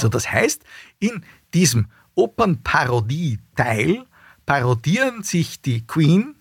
[0.00, 0.62] Also das heißt,
[0.98, 1.22] in
[1.54, 4.04] diesem Opernparodie-Teil
[4.46, 6.34] parodieren sich die Queen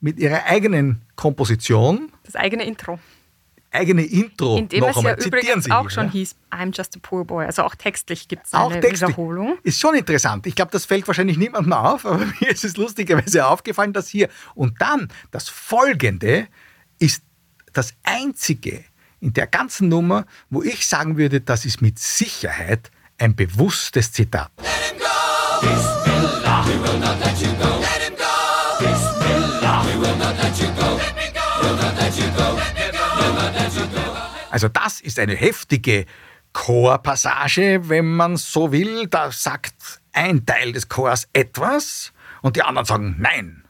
[0.00, 2.98] mit ihrer eigenen Komposition, Das eigene Intro.
[3.70, 5.18] eigene Intro In dem noch es ja einmal.
[5.18, 6.12] Zitieren übrigens Sie auch hier, schon ja?
[6.12, 7.44] hieß, I'm just a poor boy.
[7.46, 9.08] Also auch textlich gibt es Auch eine textlich.
[9.10, 9.58] Wiederholung.
[9.62, 10.46] Ist schon interessant.
[10.46, 14.28] Ich glaube, das fällt wahrscheinlich niemandem auf, aber mir ist es lustigerweise aufgefallen, dass hier.
[14.54, 16.46] Und dann, das Folgende
[16.98, 17.22] ist
[17.72, 18.84] das Einzige
[19.20, 24.50] in der ganzen Nummer, wo ich sagen würde, das ist mit Sicherheit ein bewusstes Zitat.
[34.50, 36.06] Also das ist eine heftige
[36.52, 39.06] Chorpassage, wenn man so will.
[39.06, 43.64] Da sagt ein Teil des Chors etwas und die anderen sagen Nein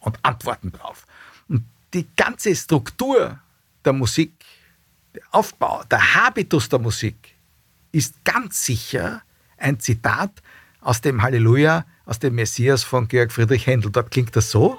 [0.00, 1.06] und antworten drauf.
[1.48, 1.64] Und
[1.94, 3.38] die ganze Struktur
[3.84, 4.32] der Musik,
[5.30, 7.36] Aufbau, der Habitus der Musik
[7.92, 9.22] ist ganz sicher
[9.56, 10.42] ein Zitat
[10.80, 13.92] aus dem Halleluja, aus dem Messias von Georg Friedrich Händel.
[13.92, 14.78] Dort klingt das so.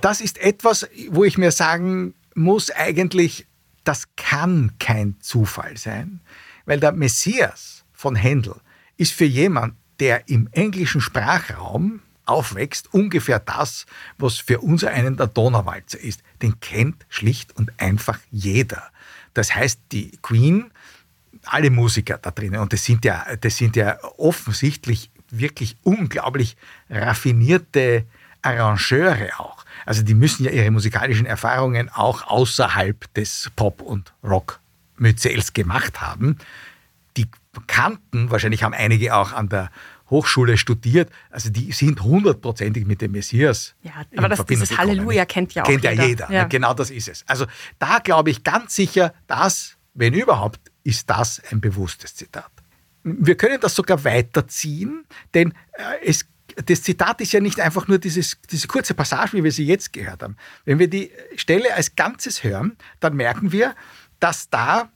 [0.00, 3.46] Das ist etwas, wo ich mir sagen muss, eigentlich,
[3.84, 6.20] das kann kein Zufall sein,
[6.66, 8.54] weil der Messias von Händel
[8.96, 13.86] ist für jemand, der im englischen Sprachraum aufwächst, ungefähr das,
[14.18, 16.22] was für uns einen der Donauwalzer ist.
[16.42, 18.90] Den kennt schlicht und einfach jeder.
[19.34, 20.70] Das heißt, die Queen,
[21.44, 26.56] alle Musiker da drinnen, und das sind ja, das sind ja offensichtlich wirklich unglaublich
[26.88, 28.04] raffinierte
[28.42, 29.59] Arrangeure auch.
[29.86, 36.38] Also die müssen ja ihre musikalischen Erfahrungen auch außerhalb des Pop- und Rock-Myzels gemacht haben.
[37.16, 37.26] Die
[37.66, 39.70] kannten, wahrscheinlich haben einige auch an der
[40.08, 43.74] Hochschule studiert, also die sind hundertprozentig mit dem Messias.
[43.82, 44.88] Ja, aber das- Verbindung dieses gekommen.
[44.90, 45.94] Halleluja kennt ja auch kennt jeder.
[45.94, 46.30] ja jeder.
[46.32, 46.44] Ja.
[46.44, 47.24] Genau das ist es.
[47.28, 47.46] Also
[47.78, 52.50] da glaube ich ganz sicher, das, wenn überhaupt, ist das ein bewusstes Zitat.
[53.04, 56.26] Wir können das sogar weiterziehen, denn äh, es,
[56.66, 59.92] das Zitat ist ja nicht einfach nur dieses, diese kurze Passage, wie wir sie jetzt
[59.92, 60.36] gehört haben.
[60.64, 63.74] Wenn wir die Stelle als Ganzes hören, dann merken wir,
[64.18, 64.90] dass da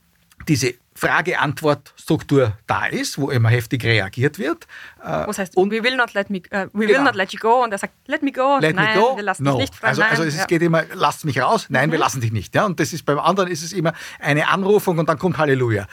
[0.47, 4.65] diese Frage-Antwort-Struktur da ist, wo immer heftig reagiert wird.
[5.03, 7.03] Äh, Was heißt, und we will not let me, äh, we will Genau.
[7.03, 7.63] not let you go.
[7.63, 8.57] Und er sagt, let me go.
[8.59, 9.15] Let Nein, me go?
[9.17, 9.51] wir lassen no.
[9.53, 9.89] dich nicht frei.
[9.89, 10.11] Also, Nein.
[10.11, 10.43] also es ja.
[10.43, 10.47] Mhm.
[10.47, 11.65] geht immer, lasst mich raus.
[11.69, 12.55] Nein, wir lassen dich nicht.
[12.55, 12.65] Ja?
[12.65, 15.87] Und das ist beim anderen ist es immer eine Anrufung und dann kommt Halleluja.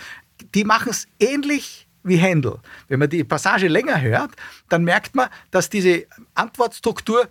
[0.55, 2.59] Die machen es ähnlich wie Händel.
[2.89, 4.33] Wenn man die Passage länger hört,
[4.69, 7.29] dann merkt man, dass diese Antwortstruktur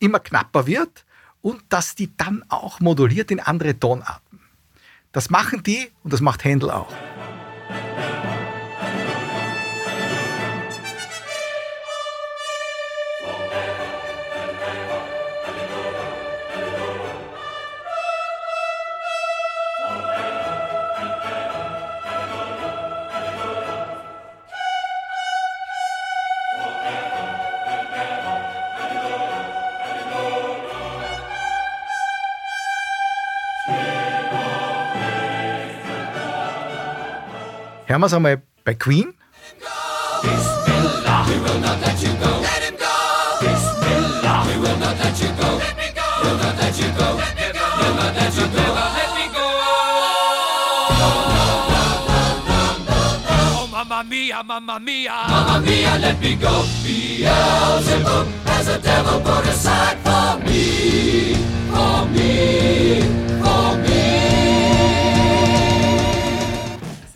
[0.00, 1.04] immer knapper wird
[1.42, 4.40] und dass die dann auch moduliert in andere Tonarten.
[5.12, 6.92] Das machen die und das macht Händel auch.
[38.04, 39.14] Wir es einmal bei Queen.
[53.56, 55.12] Oh, mamma mia, mamma mia.
[55.28, 56.64] Mamma mia, let me go.
[56.84, 59.83] Beelzebub has a devil put aside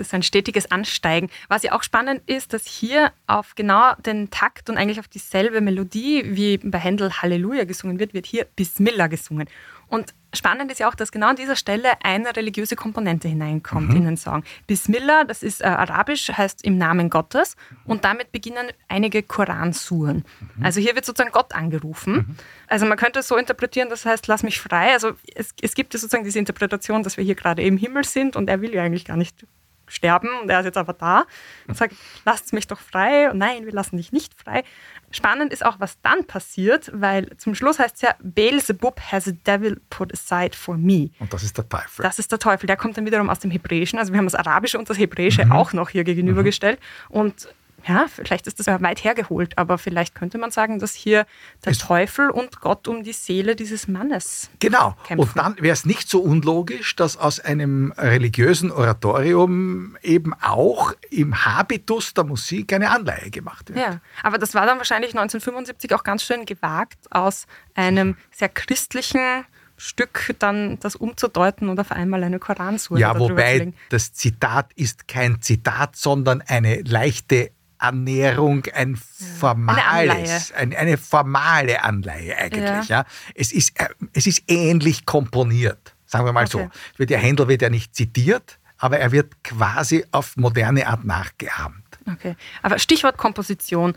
[0.08, 1.30] ist ein stetiges Ansteigen.
[1.48, 5.60] Was ja auch spannend ist, dass hier auf genau den Takt und eigentlich auf dieselbe
[5.60, 9.48] Melodie wie bei Händel Halleluja gesungen wird, wird hier Bismillah gesungen.
[9.88, 14.04] Und spannend ist ja auch, dass genau an dieser Stelle eine religiöse Komponente hineinkommt in
[14.04, 14.44] den Song.
[14.66, 20.24] Bismillah, das ist äh, arabisch, heißt im Namen Gottes und damit beginnen einige Koransuren.
[20.60, 22.36] Also hier wird sozusagen Gott angerufen.
[22.66, 24.92] Also man könnte es so interpretieren, das heißt, lass mich frei.
[24.92, 28.36] Also es, es gibt ja sozusagen diese Interpretation, dass wir hier gerade im Himmel sind
[28.36, 29.46] und er will ja eigentlich gar nicht
[29.88, 31.24] sterben und er ist jetzt aber da
[31.66, 33.30] und sagt, lasst mich doch frei.
[33.30, 34.64] Und nein, wir lassen dich nicht frei.
[35.10, 39.32] Spannend ist auch, was dann passiert, weil zum Schluss heißt es ja, Beelzebub has a
[39.46, 41.10] devil put aside for me.
[41.18, 42.02] Und das ist der Teufel.
[42.02, 42.66] Das ist der Teufel.
[42.66, 43.98] Der kommt dann wiederum aus dem Hebräischen.
[43.98, 46.78] Also wir haben das Arabische und das Hebräische auch noch hier gegenübergestellt.
[47.08, 47.48] Und
[47.86, 51.26] Ja, vielleicht ist das ja weit hergeholt, aber vielleicht könnte man sagen, dass hier
[51.64, 54.50] der Es- Teufel und Gott um die Seele dieses Mannes.
[54.58, 54.96] Genau.
[55.04, 55.20] kämpfen.
[55.28, 61.44] Und dann wäre es nicht so unlogisch, dass aus einem religiösen Oratorium eben auch im
[61.44, 63.78] Habitus der Musik eine Anleihe gemacht wird.
[63.78, 69.44] Ja, aber das war dann wahrscheinlich 1975 auch ganz schön gewagt, aus einem sehr christlichen
[69.76, 75.40] Stück dann das umzudeuten und auf einmal eine Koransur Ja, wobei das Zitat ist kein
[75.40, 82.88] Zitat, sondern eine leichte Annäherung, ein formales, ein, eine formale Anleihe eigentlich.
[82.88, 83.04] Ja.
[83.34, 86.68] Es, ist, äh, es ist ähnlich komponiert, sagen wir mal Okay.
[86.98, 87.04] so.
[87.04, 91.84] Der Händel wird ja nicht zitiert, aber er wird quasi auf moderne Art nachgeahmt.
[92.10, 93.94] Okay, aber Stichwort Komposition.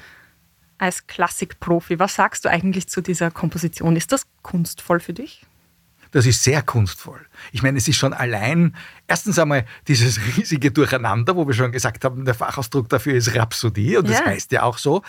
[0.77, 3.95] Als Klassikprofi, was sagst du eigentlich zu dieser Komposition?
[3.95, 5.45] Ist das kunstvoll für dich?
[6.11, 7.25] Das ist sehr kunstvoll.
[7.51, 8.75] Ich meine, es ist schon allein,
[9.07, 13.97] erstens einmal dieses riesige Durcheinander, wo wir schon gesagt haben, der Fachausdruck dafür ist Rhapsodie
[13.97, 14.25] und das Ja.
[14.25, 15.01] heißt ja auch so,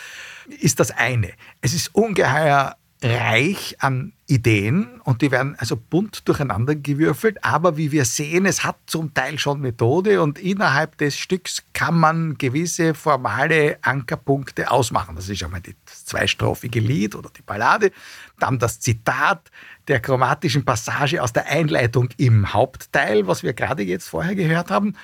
[0.61, 1.32] ist das eine.
[1.61, 7.90] Es ist ungeheuer reich an Ideen und die werden also bunt durcheinander gewürfelt, aber wie
[7.90, 12.94] wir sehen, es hat zum Teil schon Methode und innerhalb des Stücks kann man gewisse
[12.94, 15.16] formale Ankerpunkte ausmachen.
[15.16, 17.90] Das ist einmal das zweistrophige Lied oder die Ballade,
[18.38, 19.50] dann das Zitat
[19.88, 24.96] der chromatischen Passage aus der Einleitung im Hauptteil, was wir gerade jetzt vorher gehört haben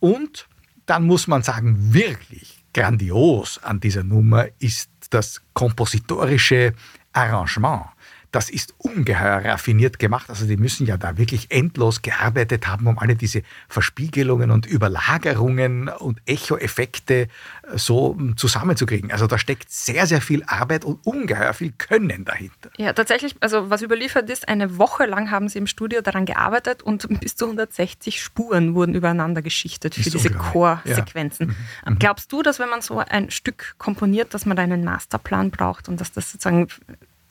[0.00, 0.48] und
[0.86, 6.74] dann muss man sagen, wirklich grandios an dieser Nummer ist das kompositorische
[7.14, 7.93] Arrangement.
[8.34, 10.28] Das ist ungeheuer raffiniert gemacht.
[10.28, 15.88] Also die müssen ja da wirklich endlos gearbeitet haben, um alle diese Verspiegelungen und Überlagerungen
[15.88, 17.28] und Echoeffekte äh,
[17.76, 19.12] so mm, zusammenzukriegen.
[19.12, 22.70] Also da steckt sehr, sehr viel Arbeit und ungeheuer viel Können dahinter.
[22.76, 26.82] Ja, tatsächlich, also was überliefert ist, eine Woche lang haben sie im Studio daran gearbeitet
[26.82, 30.30] und bis zu 160 Spuren wurden übereinander geschichtet für diese.
[30.30, 31.54] Chorsequenzen.
[32.00, 35.88] Glaubst du, dass wenn man so ein Stück komponiert, dass man da einen Masterplan braucht
[35.88, 36.66] und dass das sozusagen,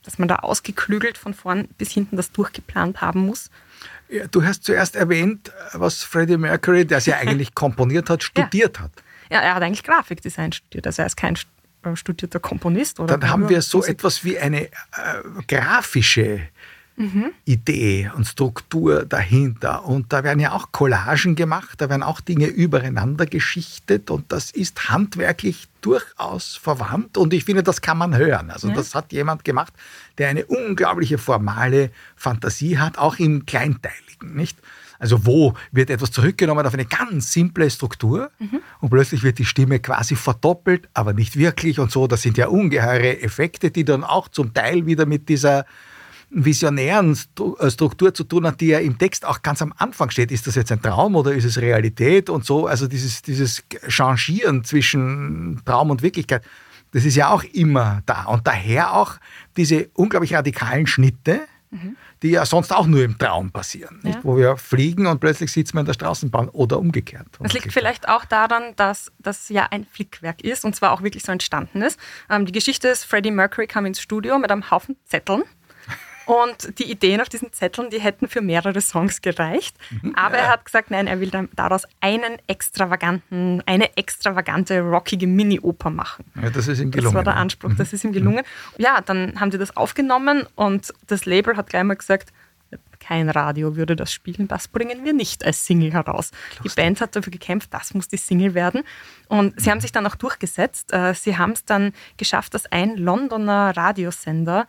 [0.04, 3.49] dass man da ausgeklügelt von vorn bis hinten das durchgeplant haben muss?
[4.10, 8.80] Ja, Du hast zuerst erwähnt, was Freddie Mercury, der es ja eigentlich komponiert hat, studiert
[8.80, 8.91] hat.
[9.32, 11.36] Ja, er hat eigentlich Grafikdesign studiert, also er ist kein
[11.84, 13.93] äh, studierter Komponist oder Dann haben wir so Musik.
[13.95, 14.70] etwas wie eine äh,
[15.47, 16.41] grafische
[17.46, 19.86] Idee und Struktur dahinter.
[19.86, 24.52] Und da werden ja auch Collagen gemacht, da werden auch Dinge übereinander geschichtet und das
[24.52, 28.52] ist handwerklich durchaus verwandt und ich finde, das kann man hören.
[28.52, 29.74] Also das hat jemand gemacht,
[30.18, 34.58] der eine unglaubliche formale Fantasie hat, auch im Kleinteiligen, nicht?
[35.00, 38.32] Also wo wird etwas zurückgenommen auf eine ganz simple Struktur
[38.80, 42.08] und plötzlich wird die Stimme quasi verdoppelt, aber nicht wirklich und so.
[42.08, 45.66] Das sind ja ungeheure Effekte, die dann auch zum Teil wieder mit dieser
[46.34, 47.18] visionären
[47.60, 50.32] äh, Struktur zu tun hat, die ja im Text auch ganz am Anfang steht.
[50.32, 52.68] Ist das jetzt ein Traum oder ist es Realität und so?
[52.68, 56.44] Also dieses, dieses Changieren zwischen Traum und Wirklichkeit,
[56.92, 58.26] das ist ja auch immer da.
[58.26, 59.16] Und daher auch
[59.58, 61.42] diese unglaublich radikalen Schnitte,
[62.22, 64.00] die ja sonst auch nur im Traum passieren.
[64.04, 64.16] Nicht?
[64.16, 64.24] Ja.
[64.24, 67.26] Wo wir fliegen und plötzlich sitzen wir in der Straßenbahn oder umgekehrt.
[67.32, 67.74] Das liegt Umgekehrt.
[67.74, 71.82] vielleicht auch daran, dass das ja ein Flickwerk ist und zwar auch wirklich so entstanden
[71.82, 72.00] ist.
[72.30, 75.44] Ähm, die Geschichte ist, Freddie Mercury kam ins Studio mit einem Haufen Zetteln.
[76.26, 79.76] Und die Ideen auf diesen Zetteln, die hätten für mehrere Songs gereicht.
[80.02, 80.16] Mhm.
[80.16, 85.90] Aber er hat gesagt, nein, er will dann daraus einen extravaganten, eine extravagante, rockige Mini-Oper
[85.90, 86.26] machen.
[86.42, 87.16] Ja, das ist ihm Das gelungen.
[87.16, 87.40] war der ja.
[87.40, 88.44] Anspruch, das ist ihm gelungen.
[88.78, 92.32] Ja, dann haben die das aufgenommen und das Label hat gleich mal gesagt,
[93.00, 96.32] kein Radio würde das spielen, das bringen wir nicht als Single heraus.
[96.64, 98.84] Die Band hat dafür gekämpft, das muss die Single werden.
[99.28, 100.94] Und sie haben sich dann auch durchgesetzt.
[100.94, 104.68] Äh, Sie haben es dann geschafft, dass ein Londoner Radiosender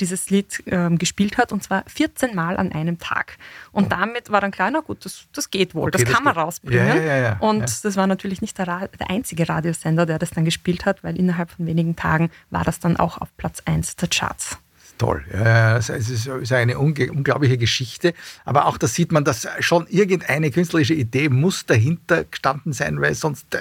[0.00, 3.36] dieses Lied ähm, gespielt hat und zwar 14 Mal an einem Tag.
[3.72, 6.24] Und damit war dann klar, na gut, das, das geht wohl, Okay, das das kann
[6.24, 6.42] man geht.
[6.42, 6.86] rausbringen.
[6.86, 7.36] Ja, ja, ja.
[7.40, 11.18] Und das war natürlich nicht der, der einzige Radiosender, der das dann gespielt hat, weil
[11.18, 14.58] innerhalb von wenigen Tagen war das dann auch auf Platz 1 der Charts.
[15.00, 15.24] Toll.
[15.32, 18.12] Ja, es ist eine unglaubliche Geschichte.
[18.44, 23.14] Aber auch da sieht man, dass schon irgendeine künstlerische Idee muss dahinter gestanden sein, weil
[23.14, 23.60] sonst äh,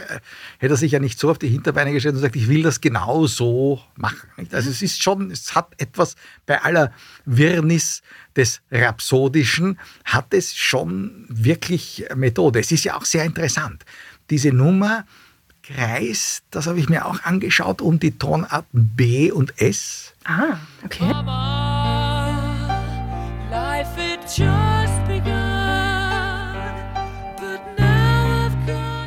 [0.57, 2.81] hätte er sich ja nicht so auf die Hinterbeine gestellt und sagt, ich will das
[2.81, 4.27] genau so machen.
[4.51, 6.91] Also es ist schon, es hat etwas bei aller
[7.23, 8.01] Wirrnis
[8.35, 12.59] des Rhapsodischen, hat es schon wirklich Methode.
[12.59, 13.85] Es ist ja auch sehr interessant.
[14.29, 15.05] Diese Nummer
[15.73, 20.13] kreist, das habe ich mir auch angeschaut, um die Tonarten B und S.
[20.23, 21.05] Ah, okay.
[21.07, 22.27] Mama,
[23.51, 25.49] life it just begun.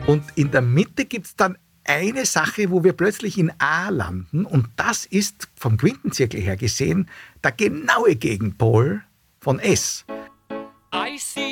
[0.07, 4.45] Und in der Mitte gibt es dann eine Sache, wo wir plötzlich in A landen.
[4.45, 7.09] Und das ist vom Quintenzirkel her gesehen
[7.43, 9.03] der genaue Gegenpol
[9.41, 10.05] von S.
[10.95, 11.52] I see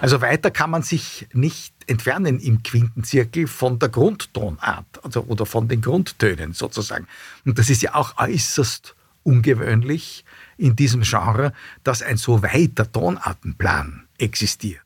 [0.00, 5.68] Also weiter kann man sich nicht entfernen im Quintenzirkel von der Grundtonart also, oder von
[5.68, 7.06] den Grundtönen sozusagen.
[7.44, 8.94] Und das ist ja auch äußerst
[9.24, 10.24] ungewöhnlich
[10.56, 11.52] in diesem Genre,
[11.84, 14.82] dass ein so weiter Tonartenplan existiert.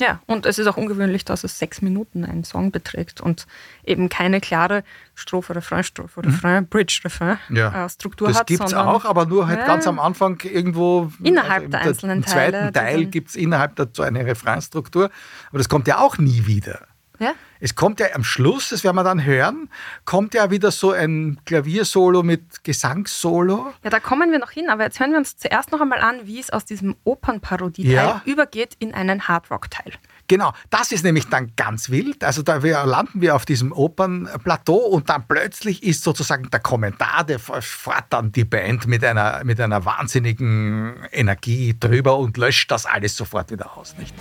[0.00, 3.46] Ja, und es ist auch ungewöhnlich, dass es sechs Minuten einen Song beträgt und
[3.84, 4.84] eben keine klare
[5.14, 8.46] Strophe, Refrain, Strophe, Refrain, Bridge, Refrain äh, Struktur das hat.
[8.46, 9.66] gibt es auch, aber nur halt Ja.
[9.66, 11.10] ganz am Anfang irgendwo.
[11.22, 15.10] Innerhalb im der einzelnen Im Teile, zweiten die Teil gibt es innerhalb dazu eine Refrainstruktur,
[15.48, 16.86] aber das kommt ja auch nie wieder.
[17.18, 17.32] Ja?
[17.60, 19.70] Es kommt ja am Schluss, das werden wir dann hören,
[20.04, 23.72] kommt ja wieder so ein Klaviersolo mit Gesangssolo.
[23.82, 26.20] ja, da kommen wir noch hin, aber jetzt hören wir uns zuerst noch einmal an,
[26.24, 28.22] wie es aus diesem Opernparodie-Teil Ja.
[28.26, 29.92] übergeht in einen Hardrock-Teil.
[30.28, 32.24] Genau, das ist nämlich dann ganz wild.
[32.24, 37.24] Also da wir, landen wir auf diesem Opernplateau und dann plötzlich ist sozusagen der Kommentar,
[37.24, 42.86] der fährt dann die Band mit einer, mit einer wahnsinnigen Energie drüber und löscht das
[42.86, 43.94] alles sofort wieder aus.
[43.98, 44.14] Nicht?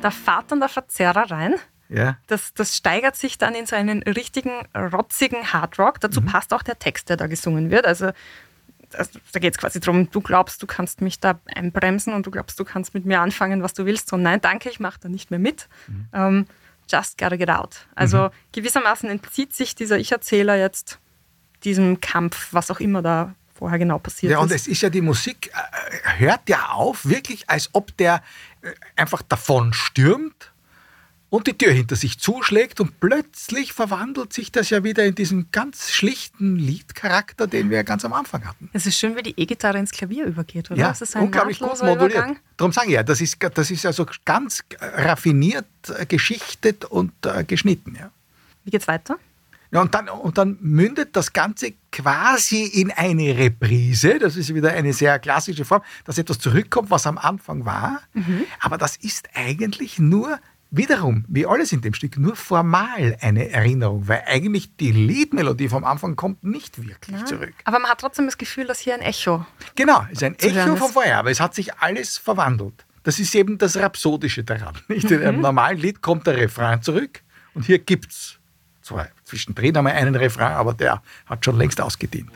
[0.00, 1.54] Da fährt dann der Verzerrer rein.
[1.88, 2.16] Ja.
[2.28, 5.96] Das, das steigert sich dann in so einen richtigen, rotzigen Hardrock.
[5.96, 6.00] Mhm.
[6.00, 7.84] Dazu passt auch der Text, der da gesungen wird.
[7.84, 8.12] Also,
[8.94, 12.30] also da geht es quasi darum, du glaubst, du kannst mich da einbremsen und du
[12.30, 14.08] glaubst, du kannst mit mir anfangen, was du willst.
[14.08, 15.68] So, nein, danke, ich mache da nicht mehr mit.
[15.88, 16.08] Mhm.
[16.12, 16.46] Ähm,
[16.88, 17.86] just gotta get out.
[17.94, 20.98] Also gewissermaßen entzieht sich dieser Ich-Erzähler jetzt
[21.64, 24.62] diesem Kampf, was auch immer da vorher genau passiert Ja, und ist.
[24.62, 28.22] es ist ja die Musik, äh, hört ja auf, wirklich, als ob der
[28.62, 30.50] äh, einfach davon stürmt
[31.28, 35.50] und die Tür hinter sich zuschlägt und plötzlich verwandelt sich das ja wieder in diesen
[35.52, 38.70] ganz schlichten Liedcharakter, den wir ja ganz am Anfang hatten.
[38.72, 40.80] Es ist schön, wie die E-Gitarre ins Klavier übergeht, oder?
[40.80, 42.12] Ja, ist ein unglaublich gut moduliert.
[42.14, 42.38] Übergang.
[42.56, 47.44] Darum sage ich ja, das ist, das ist also ganz raffiniert, äh, geschichtet und äh,
[47.44, 47.94] geschnitten.
[47.94, 48.10] Ja.
[48.64, 49.18] Wie geht's weiter?
[49.72, 54.18] Ja, und dann, und dann mündet das Ganze quasi in eine Reprise.
[54.18, 58.00] Das ist wieder eine sehr klassische Form, dass etwas zurückkommt, was am Anfang war.
[58.60, 60.40] Aber das ist eigentlich nur,
[60.70, 65.84] wiederum, wie alles in dem Stück, nur formal eine Erinnerung, weil eigentlich die Liedmelodie vom
[65.84, 67.54] Anfang kommt nicht wirklich zurück.
[67.64, 69.44] Aber man hat trotzdem das Gefühl, dass hier ein Echo.
[69.74, 72.86] Genau, es ist ein Echo von vorher, aber es hat sich alles verwandelt.
[73.02, 74.74] Das ist eben das Rhapsodische daran.
[74.88, 75.10] Nicht?
[75.10, 77.22] In einem normalen Lied kommt der Refrain zurück
[77.54, 78.39] und hier gibt es
[78.90, 82.30] zwar zwischendrin einmal einen Refrain, aber der hat schon längst ausgedient.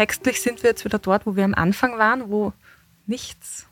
[0.00, 2.54] Textlich sind wir jetzt wieder dort, wo wir am Anfang waren, wo
[3.06, 3.66] nichts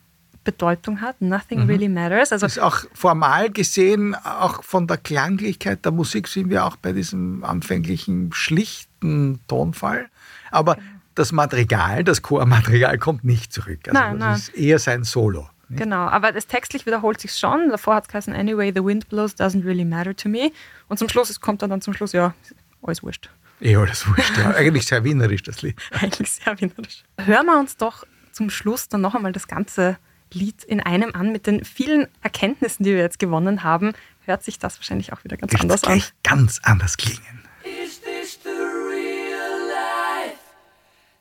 [0.45, 1.22] Bedeutung hat.
[1.22, 2.33] Nothing really matters.
[2.33, 6.76] Also Das ist auch formal gesehen, auch von der Klanglichkeit der Musik sind wir auch
[6.76, 10.11] bei diesem anfänglichen schlichten Tonfall.
[10.51, 10.76] Aber
[11.14, 13.89] das Madrigal, das Chormaterial kommt nicht zurück.
[13.89, 14.37] Also Nein, das nein.
[14.37, 15.49] ist eher sein Solo.
[15.70, 15.81] nicht?
[15.81, 17.70] Genau, aber das textlich wiederholt sich schon.
[17.70, 20.53] Davor hat es geheißen, anyway, the wind blows, doesn't really matter to me.
[20.89, 22.35] Und zum Schluss, es kommt dann, dann zum Schluss, ja,
[22.83, 23.31] alles wurscht.
[23.61, 24.37] Eh, alles wurscht.
[24.37, 24.51] Ja.
[24.55, 25.77] Eigentlich sehr wienerisch, das Lied.
[25.93, 27.03] Eigentlich sehr wienerisch.
[27.19, 29.99] Hören wir uns doch zum Schluss dann noch einmal das ganze
[30.33, 31.33] Lied in einem an.
[31.33, 33.93] Mit den vielen Erkenntnissen, die wir jetzt gewonnen haben,
[34.27, 35.93] hört sich das wahrscheinlich auch wieder ganz Wird anders an.
[35.95, 37.43] gleich ganz anders klingen.
[37.65, 40.39] Is this the real life?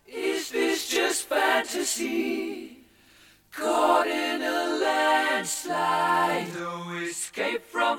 [0.06, 2.84] Is this just fantasy?
[3.52, 4.66] Caught in a
[5.36, 7.98] landslide, no escape from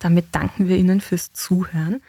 [0.00, 2.02] Damit danken wir Ihnen fürs Zuhören.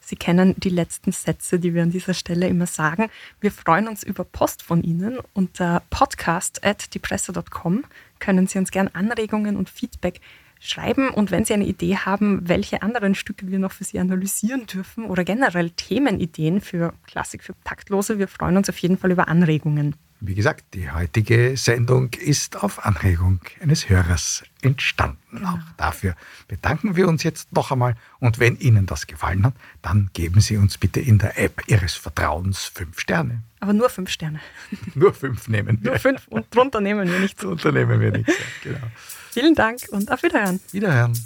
[0.00, 3.08] Sie kennen die letzten Sätze, die wir an dieser Stelle immer sagen.
[3.40, 5.18] Wir freuen uns über Post von Ihnen.
[5.32, 7.84] Unter podcast.diepresse.com
[8.18, 10.20] können Sie uns gern Anregungen und Feedback
[10.60, 11.08] schreiben.
[11.08, 15.06] Und wenn Sie eine Idee haben, welche anderen Stücke wir noch für Sie analysieren dürfen
[15.06, 19.94] oder generell Themenideen für Klassik für Taktlose, wir freuen uns auf jeden Fall über Anregungen.
[20.20, 25.44] Wie gesagt, die heutige Sendung ist auf Anregung eines Hörers entstanden.
[25.44, 26.14] Auch dafür
[26.48, 27.96] bedanken wir uns jetzt noch einmal.
[28.20, 31.94] Und wenn Ihnen das gefallen hat, dann geben Sie uns bitte in der App Ihres
[31.94, 33.42] Vertrauens fünf Sterne.
[33.60, 34.40] Aber nur fünf Sterne.
[34.94, 35.90] Nur fünf nehmen wir.
[35.90, 37.44] Nur fünf und drunter nehmen wir nichts.
[37.44, 38.32] Unternehmen wir nichts.
[38.32, 38.86] Ja, genau.
[39.30, 40.60] Vielen Dank und auf Wiederhören.
[40.70, 41.18] Wiederhören.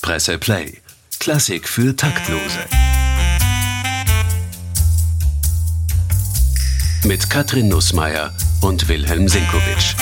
[0.00, 0.80] Presse Play.
[1.18, 2.97] Klassik für Taktlose.
[7.08, 9.96] Mit Katrin Nussmeier und Wilhelm Sinkowitsch.